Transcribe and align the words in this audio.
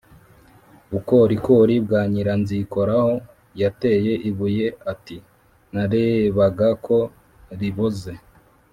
Bukorikori 0.91 1.75
bwa 1.85 2.01
Nyiranzikoraho 2.11 3.13
yateye 3.61 4.13
ibuye 4.29 4.67
ati 4.91 5.17
narebaga 5.73 6.67
ko 6.85 6.97
riboze. 7.59 8.13